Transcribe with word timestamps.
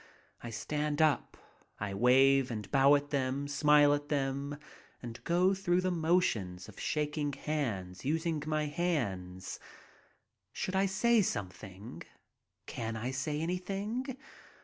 I 0.41 0.49
stand 0.49 0.99
up. 0.99 1.37
I 1.79 1.93
wave 1.93 2.49
and 2.49 2.71
bow 2.71 2.95
at 2.95 3.11
them, 3.11 3.47
smile 3.47 3.93
at 3.93 4.09
them, 4.09 4.57
and 4.99 5.23
go 5.25 5.53
through 5.53 5.81
the 5.81 5.91
motions 5.91 6.67
of 6.67 6.79
shaking 6.79 7.33
hands, 7.33 8.03
using 8.03 8.41
my 8.47 8.63
own 8.63 8.69
hands. 8.71 9.59
Should 10.53 10.75
I 10.75 10.87
say 10.87 11.21
some 11.21 11.49
thing? 11.49 12.01
Can 12.65 12.95
I 12.95 13.11
say 13.11 13.39
anything? 13.41 14.17